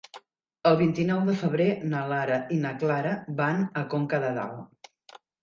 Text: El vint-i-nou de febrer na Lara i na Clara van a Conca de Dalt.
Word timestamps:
El 0.69 0.77
vint-i-nou 0.77 1.19
de 1.27 1.35
febrer 1.41 1.67
na 1.91 1.99
Lara 2.13 2.39
i 2.57 2.57
na 2.65 2.73
Clara 2.85 3.13
van 3.43 3.63
a 3.83 3.85
Conca 3.93 4.23
de 4.27 4.35
Dalt. 4.41 4.93